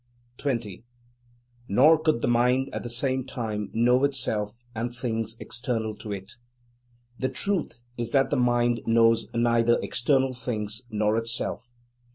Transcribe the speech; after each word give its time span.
20. 0.37 0.83
Nor 1.67 1.99
could 1.99 2.21
the 2.21 2.27
Mind 2.27 2.71
at 2.73 2.81
the 2.81 2.89
same 2.89 3.23
time 3.23 3.69
know 3.71 4.03
itself 4.03 4.65
and 4.73 4.95
things 4.95 5.37
external 5.39 5.93
to 5.97 6.11
it. 6.11 6.37
The 7.19 7.29
truth 7.29 7.79
is 7.99 8.11
that 8.11 8.31
the 8.31 8.35
"mind" 8.35 8.81
knows 8.87 9.27
neither 9.35 9.77
external 9.83 10.33
things 10.33 10.81
nor 10.89 11.17
itself. 11.17 11.69